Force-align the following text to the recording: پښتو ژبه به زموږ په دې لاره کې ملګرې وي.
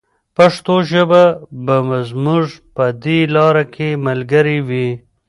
پښتو 0.37 0.75
ژبه 0.91 1.23
به 1.65 1.77
زموږ 2.11 2.45
په 2.75 2.85
دې 3.03 3.19
لاره 3.35 3.63
کې 3.73 3.89
ملګرې 4.07 4.57
وي. 4.67 4.89